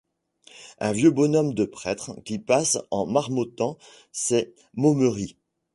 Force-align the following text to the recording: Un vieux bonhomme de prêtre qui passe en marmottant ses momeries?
Un 0.79 0.93
vieux 0.93 1.11
bonhomme 1.11 1.53
de 1.53 1.63
prêtre 1.63 2.19
qui 2.25 2.39
passe 2.39 2.79
en 2.89 3.05
marmottant 3.05 3.77
ses 4.11 4.55
momeries? 4.73 5.37